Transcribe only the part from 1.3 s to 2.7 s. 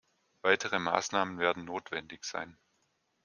werden notwendig sein.